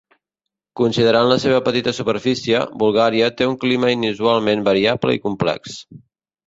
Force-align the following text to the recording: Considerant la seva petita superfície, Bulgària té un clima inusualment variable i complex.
Considerant 0.79 1.29
la 1.31 1.37
seva 1.43 1.59
petita 1.67 1.93
superfície, 1.97 2.63
Bulgària 2.85 3.31
té 3.41 3.51
un 3.53 3.57
clima 3.67 3.95
inusualment 3.99 4.69
variable 4.73 5.21
i 5.21 5.27
complex. 5.29 5.83